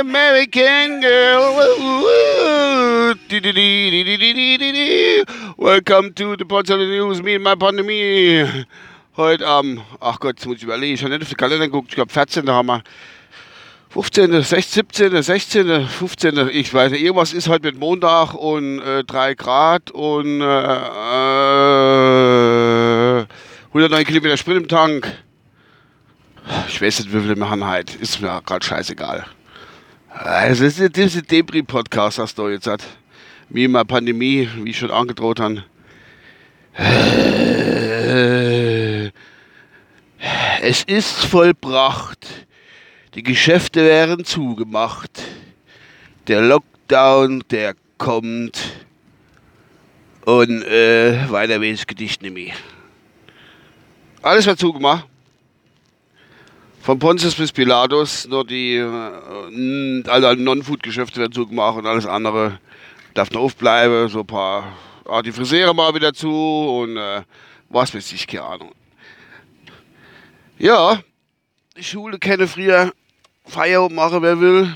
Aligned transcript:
American 0.00 1.00
girl. 1.00 1.54
Welcome 5.56 6.12
to 6.14 6.36
the 6.36 6.44
Potsdam 6.44 6.80
News, 6.80 7.22
me 7.22 7.36
and 7.36 7.44
my 7.44 7.54
Pandemie. 7.54 8.66
Heute 9.16 9.46
am, 9.46 9.80
ach 10.00 10.18
Gott, 10.20 10.36
jetzt 10.36 10.46
muss 10.46 10.56
ich 10.58 10.64
überlegen, 10.64 10.94
ich 10.94 11.02
habe 11.02 11.12
nicht 11.12 11.22
auf 11.22 11.28
den 11.28 11.36
Kalender 11.36 11.66
geguckt, 11.66 11.88
ich 11.90 11.94
glaube 11.94 12.12
14. 12.12 12.48
haben 12.50 12.66
wir 12.66 12.82
15., 13.90 14.42
16., 14.42 14.84
17., 14.92 15.22
16., 15.22 15.88
15., 15.88 16.48
ich 16.52 16.72
weiß 16.72 16.92
nicht, 16.92 17.02
irgendwas 17.02 17.32
ist 17.32 17.48
heute 17.48 17.66
mit 17.66 17.80
Montag 17.80 18.34
und 18.34 18.78
äh, 18.80 19.02
3 19.02 19.34
Grad 19.34 19.90
und 19.90 20.40
äh, 20.40 20.44
äh, 23.20 23.26
109 23.68 24.04
Kilometer 24.04 24.36
Sprit 24.36 24.58
im 24.58 24.68
Tank. 24.68 25.12
Ich 26.68 26.80
weiß 26.80 27.00
nicht, 27.00 27.12
wie 27.12 27.20
viel 27.20 27.34
machen 27.34 27.68
heute. 27.68 27.98
Ist 27.98 28.20
mir 28.20 28.40
gerade 28.46 28.64
scheißegal. 28.64 29.26
Also, 30.08 30.64
das 30.64 30.78
ist 30.78 30.94
dieser 30.96 31.22
Debris-Podcast, 31.22 32.20
hast 32.20 32.38
du 32.38 32.48
jetzt 32.48 32.68
hat. 32.68 32.84
Wie 33.48 33.64
in 33.64 33.72
der 33.72 33.84
Pandemie, 33.84 34.48
wie 34.62 34.70
ich 34.70 34.78
schon 34.78 34.92
angedroht 34.92 35.40
habe. 35.40 35.64
Es 40.62 40.84
ist 40.84 41.24
vollbracht. 41.24 42.46
Die 43.14 43.24
Geschäfte 43.24 43.84
wären 43.84 44.24
zugemacht. 44.24 45.10
Der 46.28 46.42
Lockdown, 46.42 47.42
der 47.50 47.74
kommt. 47.98 48.60
Und 50.24 50.62
äh, 50.62 51.28
weiter 51.28 51.60
will 51.60 51.72
ich 51.72 51.80
das 51.80 51.86
Gedicht 51.88 52.22
mehr. 52.22 52.54
Alles 54.22 54.46
wird 54.46 54.60
zugemacht. 54.60 55.06
Von 56.82 57.00
Pontius 57.00 57.34
bis 57.34 57.50
Pilatus, 57.50 58.28
nur 58.28 58.46
die 58.46 58.76
äh, 58.76 60.02
alle 60.08 60.36
Non-Food-Geschäfte 60.36 61.20
werden 61.20 61.32
zugemacht 61.32 61.78
und 61.78 61.86
alles 61.86 62.06
andere 62.06 62.60
darf 63.14 63.30
noch 63.32 63.40
aufbleiben. 63.40 64.08
So 64.08 64.20
ein 64.20 64.26
paar, 64.26 64.72
ah, 65.04 65.20
die 65.20 65.32
Friseure 65.32 65.74
mal 65.74 65.92
wieder 65.94 66.12
zu 66.12 66.30
und 66.30 66.96
äh, 66.96 67.22
was 67.68 67.92
weiß 67.92 68.12
ich, 68.12 68.26
keine 68.26 68.44
Ahnung. 68.44 68.72
Ja, 70.58 71.00
die 71.76 71.84
Schule 71.84 72.18
kenne 72.18 72.46
früher 72.46 72.92
Feierabend 73.50 73.96
machen, 73.96 74.22
wer 74.22 74.40
will. 74.40 74.74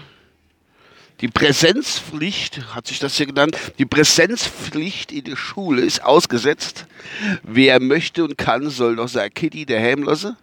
Die 1.21 1.29
Präsenzpflicht, 1.29 2.75
hat 2.75 2.89
sich 2.89 2.99
das 2.99 3.17
hier 3.17 3.27
genannt, 3.27 3.57
die 3.79 3.87
Präsenzpflicht 3.87 5.13
in 5.13 5.25
der 5.25 5.37
Schule 5.37 5.83
ist 5.83 6.03
ausgesetzt. 6.03 6.87
Wer 7.43 7.81
möchte 7.81 8.25
und 8.25 8.37
kann, 8.37 8.69
soll 8.69 8.97
doch 8.97 9.09
sein 9.09 9.33
Kitty 9.33 9.65
daheim 9.65 10.03
lassen. 10.03 10.37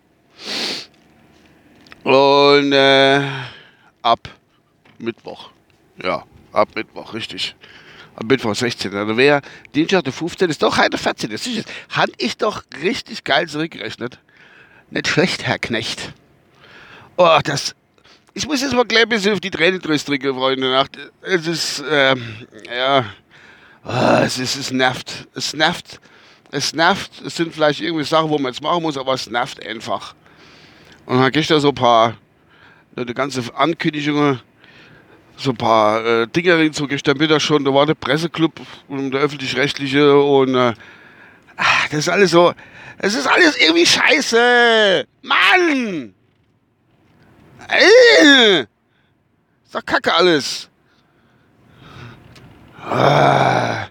Und 2.04 2.72
äh, 2.72 3.22
ab 4.02 4.30
Mittwoch. 4.98 5.52
Ja, 6.02 6.24
ab 6.54 6.70
Mittwoch, 6.74 7.14
richtig. 7.14 7.56
Ab 8.16 8.24
Mittwoch 8.28 8.56
16. 8.56 8.96
Also 8.96 9.18
wer 9.18 9.42
Dienstag 9.76 10.04
der 10.06 10.14
15. 10.14 10.50
ist 10.50 10.64
doch 10.64 10.78
heute 10.78 10.98
14. 10.98 11.30
Das 11.30 11.46
ist 11.46 11.66
Hat 11.90 12.10
ich 12.18 12.38
doch 12.38 12.64
richtig 12.82 13.24
geil 13.24 13.48
zurückgerechnet. 13.48 14.20
Nicht 14.90 15.08
schlecht, 15.08 15.44
Herr 15.46 15.60
Knecht. 15.60 16.14
Oh, 17.18 17.40
das. 17.44 17.76
Ich 18.34 18.48
muss 18.48 18.62
jetzt 18.62 18.74
mal 18.74 18.86
gleich 18.86 19.04
ein 19.04 19.10
bisschen 19.10 19.34
auf 19.34 19.42
die 19.42 19.52
Tränen 19.52 19.82
drücken, 19.82 20.34
Freunde. 20.34 20.86
Es 21.22 21.48
ist, 21.48 21.84
ähm, 21.90 22.24
ja. 22.74 23.06
Oh, 23.84 24.24
es 24.24 24.38
ist, 24.38 24.56
es 24.56 24.72
nervt. 24.72 25.28
Es 25.34 25.54
nervt. 25.54 26.00
Es 26.50 26.74
nervt. 26.74 27.12
Es 27.26 27.36
sind 27.36 27.54
vielleicht 27.54 27.82
irgendwie 27.82 28.06
Sachen, 28.06 28.30
wo 28.30 28.38
man 28.38 28.54
jetzt 28.54 28.62
machen 28.62 28.84
muss, 28.84 28.98
aber 28.98 29.14
es 29.14 29.30
nervt 29.30 29.66
einfach. 29.66 30.16
Und 31.06 31.20
dann 31.20 31.32
gestern 31.32 31.60
so 31.60 31.70
ein 31.70 31.76
paar, 31.76 32.16
ne, 32.96 33.06
die 33.06 33.14
ganze 33.14 33.44
Ankündigungen, 33.54 34.40
so 35.36 35.50
ein 35.50 35.58
paar 35.58 36.06
äh, 36.06 36.28
Dinge 36.28 36.72
so 36.74 36.88
gestern 36.88 37.18
Mittag 37.18 37.42
schon, 37.42 37.66
da 37.66 37.74
war 37.74 37.86
der 37.86 37.96
Presseclub 37.96 38.62
und 38.88 39.12
der 39.12 39.22
öffentlich-rechtliche 39.22 40.16
und 40.16 40.56
äh, 40.56 40.74
ach, 41.58 41.88
das 41.90 42.00
ist 42.00 42.10
alles 42.10 42.32
so, 42.32 42.54
es 43.00 43.16
ist 43.16 43.28
alles 43.28 43.58
irgendwie 43.58 43.86
scheiße. 43.86 45.06
Mann! 45.24 46.14
Ey! 47.68 48.66
Ist 49.66 49.76
doch 49.76 49.86
kacke 49.86 50.14
alles. 50.14 50.70
Ah. 52.84 53.88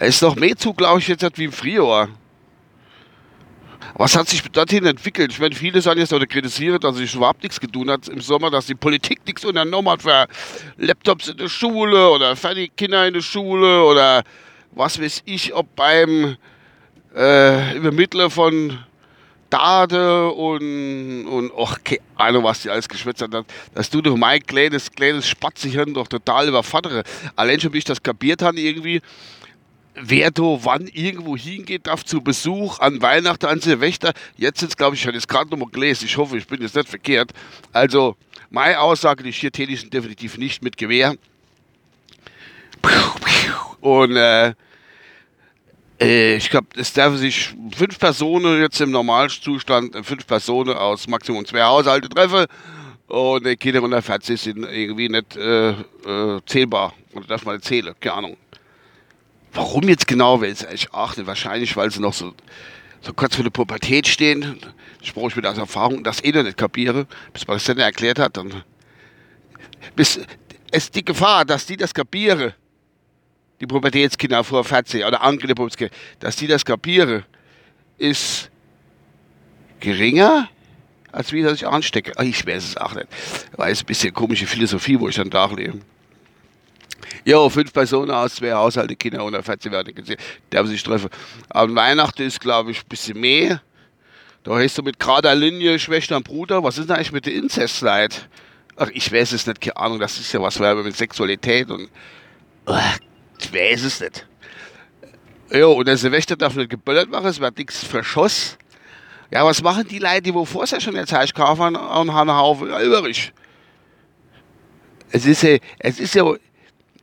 Ist 0.00 0.22
noch 0.22 0.34
mehr 0.34 0.56
zu, 0.56 0.72
glaube 0.72 0.98
ich, 0.98 1.08
jetzt 1.08 1.38
wie 1.38 1.44
im 1.44 1.52
Frühjahr. 1.52 2.08
Was 3.94 4.16
hat 4.16 4.28
sich 4.28 4.42
dorthin 4.42 4.86
entwickelt? 4.86 5.32
Ich 5.32 5.38
meine, 5.38 5.54
viele 5.54 5.80
sagen 5.80 6.00
jetzt 6.00 6.12
oder 6.12 6.26
kritisieren, 6.26 6.80
dass 6.80 6.96
sich 6.96 7.14
überhaupt 7.14 7.42
nichts 7.42 7.60
getan 7.60 7.90
hat 7.90 8.08
im 8.08 8.20
Sommer, 8.20 8.50
dass 8.50 8.66
die 8.66 8.74
Politik 8.74 9.20
nichts 9.26 9.44
unternommen 9.44 9.92
hat 9.92 10.02
für 10.02 10.26
Laptops 10.78 11.28
in 11.28 11.36
der 11.36 11.48
Schule 11.48 12.10
oder 12.10 12.34
für 12.34 12.54
Kinder 12.76 13.06
in 13.06 13.14
der 13.14 13.20
Schule 13.20 13.84
oder 13.84 14.22
was 14.72 15.00
weiß 15.00 15.22
ich, 15.26 15.54
ob 15.54 15.76
beim 15.76 16.36
äh, 17.14 17.76
Übermittler 17.76 18.30
von 18.30 18.78
Date 19.52 19.92
und, 19.92 21.26
und 21.26 21.52
ach, 21.58 21.78
keine 21.84 22.00
Ahnung, 22.16 22.44
was 22.44 22.62
die 22.62 22.70
alles 22.70 22.88
geschwätzt 22.88 23.20
hat, 23.20 23.44
dass 23.74 23.90
du 23.90 24.00
doch 24.00 24.16
mein 24.16 24.42
kleines, 24.42 24.90
kleines 24.90 25.28
Spatzihirn 25.28 25.92
doch 25.92 26.08
total 26.08 26.48
überfordere. 26.48 27.02
Allein 27.36 27.60
schon, 27.60 27.72
wie 27.72 27.78
ich 27.78 27.84
das 27.84 28.02
kapiert 28.02 28.40
habe 28.40 28.58
irgendwie, 28.58 29.02
wer 29.94 30.30
da 30.30 30.42
wann 30.42 30.86
irgendwo 30.86 31.36
hingeht, 31.36 31.86
darf 31.86 32.04
zu 32.04 32.22
Besuch 32.22 32.78
an 32.78 33.02
Weihnachten, 33.02 33.46
an 33.46 33.60
Silvester. 33.60 34.14
Jetzt 34.36 34.60
sind 34.60 34.70
es, 34.70 34.76
glaube 34.76 34.94
ich, 34.94 35.02
ich 35.02 35.06
habe 35.06 35.16
jetzt 35.16 35.28
gerade 35.28 35.50
nochmal 35.50 35.68
gelesen. 35.70 36.06
Ich 36.06 36.16
hoffe, 36.16 36.38
ich 36.38 36.46
bin 36.46 36.62
jetzt 36.62 36.74
nicht 36.74 36.88
verkehrt. 36.88 37.32
Also, 37.72 38.16
meine 38.50 38.80
Aussage, 38.80 39.22
die 39.22 39.32
hier 39.32 39.52
tätig 39.52 39.80
sind, 39.80 39.92
definitiv 39.92 40.38
nicht 40.38 40.62
mit 40.62 40.78
Gewehr. 40.78 41.14
Und, 43.80 44.16
äh 44.16 44.54
ich 46.02 46.50
glaube, 46.50 46.68
es 46.76 46.92
dürfen 46.92 47.18
sich 47.18 47.54
fünf 47.76 47.98
Personen 47.98 48.60
jetzt 48.60 48.80
im 48.80 48.90
Normalzustand, 48.90 49.94
äh, 49.94 50.02
fünf 50.02 50.26
Personen 50.26 50.74
aus 50.76 51.06
Maximum 51.08 51.44
zwei 51.44 51.62
Haushalte 51.62 52.08
treffen. 52.08 52.46
Und 53.08 53.46
die 53.46 53.56
Kinder 53.56 53.82
unter 53.82 54.00
40 54.00 54.40
sind 54.40 54.64
irgendwie 54.64 55.08
nicht 55.08 55.36
äh, 55.36 55.70
äh, 55.70 56.40
zählbar. 56.46 56.94
Oder 57.12 57.26
darf 57.26 57.44
man 57.44 57.56
nicht 57.56 57.66
zählen, 57.66 57.94
keine 58.00 58.16
Ahnung. 58.16 58.36
Warum 59.52 59.88
jetzt 59.88 60.06
genau, 60.06 60.40
weiß 60.40 60.66
ich 60.72 60.94
auch 60.94 61.16
nicht. 61.16 61.26
Wahrscheinlich, 61.26 61.76
weil 61.76 61.90
sie 61.90 62.00
noch 62.00 62.14
so, 62.14 62.32
so 63.02 63.12
kurz 63.12 63.34
vor 63.34 63.44
der 63.44 63.50
Pubertät 63.50 64.08
stehen. 64.08 64.58
Ich 65.02 65.12
brauche 65.12 65.36
mit 65.36 65.46
aus 65.46 65.58
Erfahrung 65.58 66.04
das 66.04 66.24
eh 66.24 66.32
noch 66.32 66.42
nicht 66.42 66.56
kapiere, 66.56 67.06
bis 67.32 67.46
man 67.46 67.56
das 67.56 67.64
dann 67.64 67.78
erklärt 67.78 68.18
hat. 68.18 68.36
Dann 68.36 68.62
bis, 69.94 70.18
es 70.70 70.84
ist 70.84 70.94
die 70.94 71.04
Gefahr, 71.04 71.44
dass 71.44 71.66
die 71.66 71.76
das 71.76 71.92
kapieren, 71.92 72.54
die 73.62 73.66
Pubertätskinder 73.68 74.42
vor 74.42 74.64
40 74.64 75.04
oder 75.04 75.22
andere 75.22 75.54
Pubertätskinder, 75.54 75.94
dass 76.18 76.34
die 76.34 76.48
das 76.48 76.64
kapieren, 76.64 77.24
ist 77.96 78.50
geringer, 79.78 80.48
als 81.12 81.32
wie 81.32 81.42
dass 81.42 81.54
ich 81.54 81.66
anstecke. 81.66 82.12
Ich 82.24 82.44
weiß 82.44 82.64
es 82.64 82.76
auch 82.76 82.94
nicht. 82.94 83.06
Weil 83.56 83.72
es 83.72 83.82
ein 83.82 83.86
bisschen 83.86 84.12
komische 84.12 84.46
Philosophie, 84.46 84.98
wo 84.98 85.08
ich 85.08 85.14
dann 85.14 85.30
da 85.30 85.46
lebe. 85.46 85.78
Ja, 87.24 87.48
fünf 87.48 87.72
Personen 87.72 88.10
aus 88.10 88.34
zwei 88.34 88.52
Haushalte, 88.52 88.96
Kinder 88.96 89.22
unter 89.22 89.42
14 89.42 89.70
werden 89.70 89.94
gesehen, 89.94 90.16
der 90.50 90.66
sich 90.66 90.82
treffen. 90.82 91.10
An 91.48 91.74
Weihnachten 91.76 92.22
ist, 92.22 92.40
glaube 92.40 92.72
ich, 92.72 92.80
ein 92.80 92.88
bisschen 92.88 93.20
mehr. 93.20 93.62
Da 94.42 94.58
hast 94.58 94.76
du 94.76 94.82
mit 94.82 94.98
gerader 94.98 95.36
Linie 95.36 95.78
Schwester 95.78 96.16
und 96.16 96.24
Bruder. 96.24 96.64
Was 96.64 96.78
ist 96.78 96.88
denn 96.88 96.96
eigentlich 96.96 97.12
mit 97.12 97.26
der 97.26 97.34
Inzestleid? 97.34 98.28
Ach, 98.74 98.88
ich 98.92 99.12
weiß 99.12 99.32
es 99.32 99.46
nicht, 99.46 99.60
keine 99.60 99.76
Ahnung. 99.76 100.00
Das 100.00 100.18
ist 100.18 100.32
ja 100.32 100.42
was 100.42 100.58
mit 100.58 100.96
Sexualität 100.96 101.70
und. 101.70 101.88
Ach, 102.66 102.98
ich 103.42 103.52
weiß 103.52 103.82
es 103.84 104.00
nicht. 104.00 104.26
Ja, 105.50 105.66
und 105.66 105.86
der 105.86 105.96
Silvester 105.96 106.36
darf 106.36 106.54
nicht 106.54 106.70
geböllert 106.70 107.10
machen, 107.10 107.26
es 107.26 107.40
wird 107.40 107.58
nichts 107.58 107.84
verschossen. 107.84 108.56
Ja, 109.30 109.44
was 109.44 109.62
machen 109.62 109.86
die 109.86 109.98
Leute, 109.98 110.22
die 110.22 110.34
wo 110.34 110.44
vorher 110.44 110.80
schon 110.80 110.94
jetzt 110.94 111.12
Heisch 111.12 111.32
kaufen 111.32 111.76
und 111.76 112.12
haben 112.12 112.30
Haufen 112.30 112.68
übrig? 112.68 113.32
Es 115.10 115.26
ist 115.26 115.42
ja, 115.42 115.58
es 115.78 116.00
ist 116.00 116.14
ja, 116.14 116.24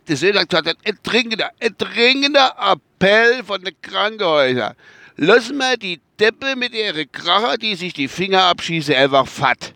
der 0.07 0.18
Söder 0.18 0.41
hat 0.41 0.68
ein 0.68 1.00
dringender, 1.03 1.51
ein 1.59 1.75
dringender 1.77 2.56
Appell 2.57 3.44
von 3.44 3.63
den 3.63 3.75
Krankenhäusern. 3.81 4.75
Lassen 5.15 5.57
wir 5.57 5.77
die 5.77 6.00
Deppe 6.19 6.56
mit 6.56 6.74
ihren 6.74 7.12
Kracher, 7.12 7.57
die 7.57 7.75
sich 7.75 7.94
die 7.94 8.07
Finger 8.07 8.44
abschießen, 8.44 8.95
einfach 8.95 9.27
fatt. 9.27 9.74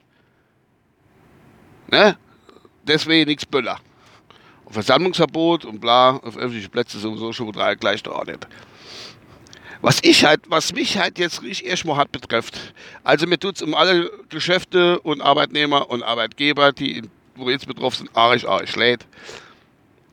Ne? 1.92 2.18
Deswegen 2.88 3.30
nichts 3.30 3.46
Böller. 3.46 3.80
Versammlungsverbot 4.74 5.66
und 5.66 5.80
bla, 5.80 6.18
auf 6.18 6.38
öffentliche 6.38 6.70
Plätze 6.70 7.00
sowieso 7.00 7.34
schon 7.34 7.52
drei 7.52 7.76
gleichgeordnet. 7.76 8.48
Was 9.82 10.00
ich 10.02 10.24
halt, 10.24 10.42
was 10.48 10.74
mich 10.74 10.98
halt 10.98 11.20
jetzt 11.20 11.42
richtig 11.42 11.68
erstmal 11.68 11.98
hat 11.98 12.12
betrifft, 12.12 12.74
also 13.04 13.28
mir 13.28 13.38
tut 13.38 13.58
es 13.58 13.62
um 13.62 13.74
alle 13.76 14.10
Geschäfte 14.30 15.00
und 15.02 15.22
Arbeitnehmer 15.22 15.90
und 15.90 16.04
Arbeitgeber, 16.04 16.72
die 16.72 17.04
wo 17.36 17.50
jetzt 17.50 17.68
betroffen 17.68 18.06
sind, 18.06 18.16
arisch, 18.16 18.46
arisch 18.46 18.76
lädt. 18.76 19.06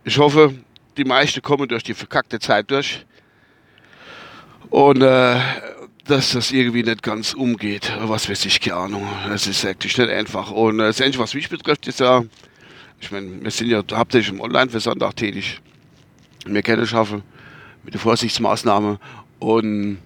Ich 0.04 0.18
hoffe, 0.18 0.54
die 0.96 1.04
meisten 1.04 1.42
kommen 1.42 1.68
durch 1.68 1.82
die 1.82 1.94
verkackte 1.94 2.38
Zeit 2.38 2.70
durch. 2.70 3.04
Und 4.70 5.02
äh, 5.02 5.36
dass 6.04 6.32
das 6.32 6.50
irgendwie 6.50 6.82
nicht 6.82 7.02
ganz 7.02 7.34
umgeht. 7.34 7.92
Was 8.00 8.28
weiß 8.28 8.44
ich, 8.46 8.60
keine 8.60 8.76
Ahnung. 8.76 9.08
Das 9.28 9.46
ist 9.46 9.64
wirklich 9.64 9.96
nicht 9.96 10.10
einfach. 10.10 10.50
Und 10.50 10.80
äh, 10.80 10.84
das 10.84 11.00
Einzige, 11.00 11.22
was 11.22 11.34
mich 11.34 11.48
betrifft, 11.48 11.86
ist 11.86 12.00
ja, 12.00 12.24
ich 13.00 13.10
meine, 13.10 13.42
wir 13.42 13.50
sind 13.50 13.68
ja 13.68 13.82
hauptsächlich 13.92 14.32
im 14.32 14.40
Online-Versand 14.40 15.02
auch 15.02 15.14
tätig. 15.14 15.60
Wir 16.44 16.62
kennen 16.62 16.86
schaffen 16.86 17.22
mit 17.82 17.94
der 17.94 18.00
Vorsichtsmaßnahme. 18.00 18.98
Und 19.38 19.98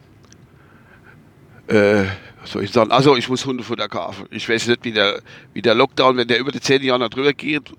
äh, 1.66 2.04
soll 2.44 2.64
ich 2.64 2.70
sagen? 2.70 2.92
Also 2.92 3.16
ich 3.16 3.28
muss 3.28 3.44
Hundefutter 3.44 3.88
kaufen. 3.88 4.26
Ich 4.30 4.48
weiß 4.48 4.68
nicht, 4.68 4.84
wie 4.84 4.92
der, 4.92 5.20
wie 5.52 5.62
der 5.62 5.74
Lockdown, 5.74 6.16
wenn 6.16 6.28
der 6.28 6.38
über 6.38 6.52
die 6.52 6.60
zehn 6.60 6.82
Jahre 6.82 7.10
drüber 7.10 7.32
geht, 7.32 7.72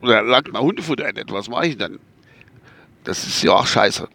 oder 0.00 0.22
langt 0.22 0.52
mal 0.52 0.62
Hundefutter 0.62 1.06
ein, 1.06 1.16
was 1.28 1.48
mache 1.48 1.68
ich 1.68 1.76
dann? 1.76 1.98
Das 3.04 3.26
ist 3.26 3.42
ja 3.42 3.52
auch 3.52 3.66
scheiße. 3.66 4.08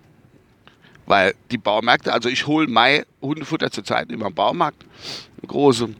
Weil 1.06 1.34
die 1.52 1.58
Baumärkte, 1.58 2.14
also 2.14 2.30
ich 2.30 2.48
hole 2.48 2.68
mein 2.68 3.04
Hundefutter 3.22 3.70
zurzeit 3.72 4.10
immer 4.12 4.28
im 4.28 4.34
Baumarkt, 4.34 4.84
einen 5.42 5.48
großen. 5.48 5.96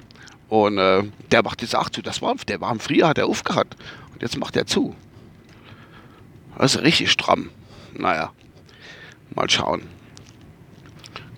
Und 0.48 0.78
äh, 0.78 1.04
der 1.32 1.44
macht 1.44 1.62
jetzt 1.62 1.76
auch 1.76 1.90
zu. 1.90 2.02
Das 2.02 2.22
war, 2.22 2.36
der 2.48 2.62
war 2.62 2.72
im 2.72 2.80
Frühjahr, 2.80 3.10
hat 3.10 3.18
er 3.18 3.26
aufgehört. 3.26 3.76
Jetzt 4.20 4.38
macht 4.38 4.56
er 4.56 4.66
zu. 4.66 4.96
Das 6.58 6.76
ist 6.76 6.82
richtig 6.82 7.12
stramm. 7.12 7.50
Naja, 7.94 8.32
mal 9.36 9.50
schauen. 9.50 9.84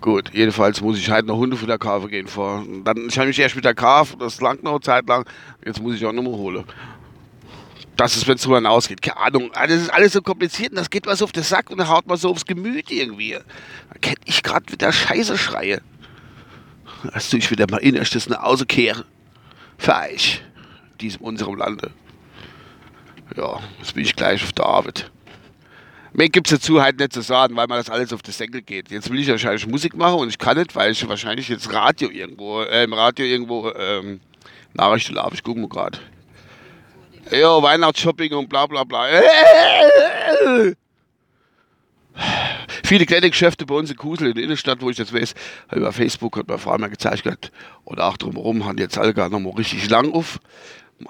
Gut, 0.00 0.30
jedenfalls 0.32 0.80
muss 0.80 0.98
ich 0.98 1.10
halt 1.10 1.26
noch 1.26 1.36
Hundefutter 1.36 1.78
kaufen 1.78 2.08
gehen 2.08 2.28
vor. 2.28 2.64
dann, 2.84 3.08
ich 3.08 3.16
mich 3.18 3.38
erst 3.38 3.56
mit 3.56 3.64
der 3.64 3.74
Kauf, 3.74 4.14
das 4.18 4.40
langt 4.40 4.62
noch 4.62 4.72
eine 4.72 4.80
Zeit 4.80 5.08
lang. 5.08 5.26
Jetzt 5.64 5.82
muss 5.82 5.96
ich 5.96 6.06
auch 6.06 6.12
nochmal 6.12 6.34
holen 6.34 6.64
das 7.96 8.16
ist, 8.16 8.28
wenn 8.28 8.36
es 8.36 8.42
drüber 8.42 8.56
hinausgeht. 8.56 9.02
Keine 9.02 9.16
Ahnung. 9.18 9.50
Das 9.54 9.70
ist 9.70 9.90
alles 9.90 10.12
so 10.12 10.22
kompliziert 10.22 10.70
und 10.70 10.76
das 10.76 10.90
geht 10.90 11.06
was 11.06 11.22
auf 11.22 11.32
den 11.32 11.42
Sack 11.42 11.70
und 11.70 11.78
dann 11.78 11.88
haut 11.88 12.06
man 12.06 12.16
so 12.16 12.30
aufs 12.30 12.44
Gemüt 12.44 12.90
irgendwie. 12.90 13.32
Da 13.32 13.98
kennt 14.00 14.18
ich 14.26 14.42
gerade 14.42 14.70
wieder 14.70 14.92
Scheiße 14.92 15.38
schreie. 15.38 15.80
Dass 17.12 17.30
du 17.30 17.36
ich 17.36 17.50
wieder 17.50 17.66
mal 17.70 17.78
innerstes 17.78 18.28
nach 18.28 18.42
Hause 18.42 18.66
kehre. 18.66 19.04
Für 19.78 19.96
euch. 19.96 20.42
Diesem 21.00 21.22
unserem 21.22 21.56
Lande. 21.56 21.90
Ja, 23.36 23.60
jetzt 23.78 23.94
bin 23.94 24.04
ich 24.04 24.16
gleich 24.16 24.42
auf 24.42 24.52
der 24.52 24.66
Arbeit. 24.66 25.10
Mehr 26.14 26.30
gibt 26.30 26.50
es 26.50 26.58
dazu 26.58 26.80
halt 26.80 26.98
nicht 26.98 27.12
zu 27.12 27.20
sagen, 27.20 27.54
weil 27.56 27.66
man 27.66 27.76
das 27.76 27.90
alles 27.90 28.10
auf 28.14 28.22
den 28.22 28.32
Senkel 28.32 28.62
geht. 28.62 28.90
Jetzt 28.90 29.10
will 29.10 29.20
ich 29.20 29.28
wahrscheinlich 29.28 29.66
Musik 29.66 29.94
machen 29.94 30.20
und 30.20 30.30
ich 30.30 30.38
kann 30.38 30.56
nicht, 30.56 30.74
weil 30.74 30.92
ich 30.92 31.06
wahrscheinlich 31.06 31.48
jetzt 31.48 31.70
Radio 31.70 32.08
irgendwo, 32.10 32.62
äh, 32.62 32.84
im 32.84 32.94
Radio 32.94 33.26
irgendwo 33.26 33.70
ähm, 33.72 34.20
Nachrichten 34.72 35.18
habe. 35.18 35.34
Ich 35.34 35.42
gucke 35.42 35.60
mal 35.60 35.68
gerade. 35.68 35.98
Ja, 37.30 37.62
Weihnachtsshopping 37.62 38.32
und 38.32 38.48
bla 38.48 38.66
bla 38.66 38.84
bla. 38.84 39.06
Viele 42.84 43.04
kleine 43.04 43.28
Geschäfte 43.28 43.66
bei 43.66 43.74
uns 43.74 43.90
in 43.90 43.96
Kusel 43.96 44.28
in 44.28 44.34
der 44.34 44.44
Innenstadt, 44.44 44.80
wo 44.80 44.88
ich 44.88 44.96
das 44.96 45.12
weiß, 45.12 45.34
über 45.74 45.92
Facebook 45.92 46.38
hat 46.38 46.48
meine 46.48 46.58
Frau 46.58 46.78
mal 46.78 46.88
gezeigt 46.88 47.52
und 47.84 48.00
auch 48.00 48.16
drumherum 48.16 48.64
haben 48.64 48.78
jetzt 48.78 48.96
alle 48.96 49.12
gar 49.12 49.28
noch 49.28 49.40
mal 49.40 49.52
richtig 49.52 49.90
lang 49.90 50.12
auf. 50.12 50.40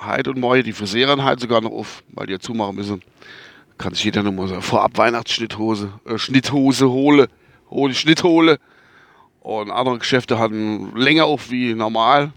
Heid 0.00 0.28
und 0.28 0.38
Moi, 0.38 0.62
die 0.62 0.72
Friseure 0.72 1.22
halt 1.22 1.40
sogar 1.40 1.60
noch 1.60 1.70
auf, 1.70 2.02
weil 2.08 2.26
die 2.26 2.32
ja 2.32 2.40
zumachen 2.40 2.76
müssen. 2.76 3.02
Kann 3.78 3.94
sich 3.94 4.04
jeder 4.04 4.22
noch 4.22 4.32
mal 4.32 4.48
so 4.48 4.60
vorab 4.60 4.96
Weihnachtsschnitthose, 4.96 5.92
äh, 6.06 6.18
Schnitthose 6.18 6.88
hole, 6.88 7.28
hole, 7.70 7.94
Schnitthole. 7.94 8.58
Und 9.40 9.70
andere 9.70 9.98
Geschäfte 9.98 10.38
hatten 10.38 10.96
länger 10.96 11.26
auf 11.26 11.50
wie 11.50 11.74
normal. 11.74 12.32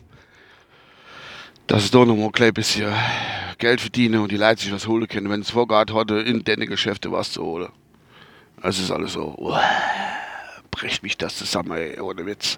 Das 1.66 1.84
ist 1.84 1.96
doch 1.96 2.06
noch 2.06 2.16
mal 2.16 2.26
ein 2.26 2.32
klein 2.32 2.54
bisschen 2.54 2.94
Geld 3.58 3.82
verdienen 3.82 4.22
und 4.22 4.32
die 4.32 4.38
Leute 4.38 4.62
sich 4.62 4.72
was 4.72 4.88
holen 4.88 5.08
können, 5.08 5.30
wenn 5.30 5.42
es 5.42 5.52
vorgeht 5.52 5.92
heute 5.92 6.16
in 6.16 6.44
deine 6.44 6.66
Geschäfte 6.66 7.12
was 7.12 7.32
zu 7.32 7.44
holen. 7.44 7.70
Das 8.62 8.80
ist 8.80 8.92
alles 8.92 9.14
so, 9.14 9.36
uh, 9.38 9.58
bricht 10.72 11.04
mich 11.04 11.18
das 11.18 11.38
zusammen, 11.38 11.72
ey, 11.74 12.00
ohne 12.00 12.26
Witz. 12.26 12.58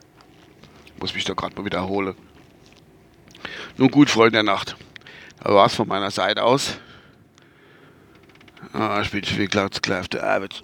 Muss 1.00 1.14
mich 1.14 1.26
doch 1.26 1.36
gerade 1.36 1.56
mal 1.56 1.66
wiederholen. 1.66 2.16
Nun 3.78 3.90
gut, 3.90 4.10
Freunde 4.10 4.32
der 4.34 4.44
Nacht. 4.44 4.76
Da 5.44 5.54
war 5.54 5.66
es 5.66 5.76
von 5.76 5.88
meiner 5.88 6.12
Seite 6.12 6.44
aus. 6.44 6.78
Ah, 8.74 9.02
ich 9.02 9.12
bin 9.12 9.24
schon 9.24 9.38
wieder 9.40 9.70
klar 9.70 10.02
auf 10.02 10.08
der 10.08 10.24
Arbeit. 10.24 10.64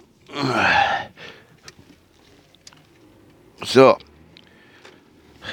So. 3.62 3.98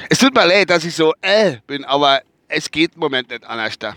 Es 0.10 0.20
tut 0.20 0.34
mir 0.34 0.46
leid, 0.46 0.70
dass 0.70 0.84
ich 0.84 0.96
so 0.96 1.14
äh 1.22 1.58
bin, 1.66 1.84
aber 1.86 2.22
es 2.48 2.70
geht 2.70 2.94
im 2.96 3.00
Moment 3.00 3.30
nicht 3.30 3.46
anders 3.46 3.80
da. 3.80 3.96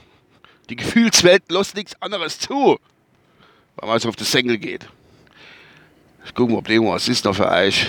Die 0.71 0.77
Gefühlswelt 0.77 1.51
lässt 1.51 1.75
nichts 1.75 2.01
anderes 2.01 2.39
zu, 2.39 2.79
weil 3.77 3.89
man 3.89 3.97
es 3.97 4.07
auf 4.07 4.17
das 4.17 4.31
Senkel 4.31 4.59
geht. 4.59 4.89
Ich 6.25 6.35
gucke 6.35 6.53
mal, 6.53 6.59
ob 6.59 6.69
irgendwas 6.69 7.09
ist 7.09 7.25
noch 7.25 7.35
für 7.35 7.51
euch. 7.51 7.87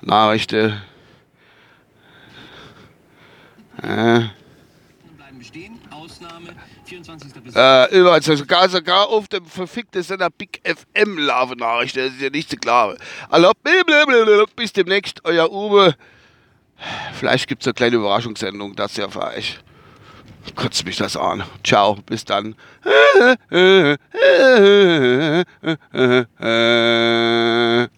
Nachrichten. 0.00 0.80
Äh. 3.82 4.28
Äh, 7.54 7.98
überall, 7.98 8.22
sogar, 8.22 8.68
sogar 8.68 9.08
auf 9.08 9.28
dem 9.28 9.44
verfickten 9.44 10.02
Sender 10.02 10.30
Big 10.30 10.60
FM 10.64 11.18
laufen 11.18 11.58
Nachrichten, 11.58 12.00
das 12.00 12.14
ist 12.14 12.20
ja 12.20 12.30
nicht 12.30 12.50
zu 12.50 12.56
klar. 12.56 12.96
Also, 13.28 13.52
bis 14.56 14.72
demnächst, 14.72 15.24
euer 15.24 15.50
Uwe. 15.50 15.94
Vielleicht 17.14 17.48
gibt 17.48 17.62
es 17.62 17.66
eine 17.66 17.74
kleine 17.74 17.96
Überraschungssendung, 17.96 18.76
das 18.76 18.96
ja 18.96 19.08
für 19.08 19.24
euch 19.24 19.58
kotzt 20.54 20.84
mich 20.84 20.96
das 20.96 21.16
an. 21.16 21.44
Ciao, 21.64 21.96
bis 22.06 22.24
dann. 22.24 22.54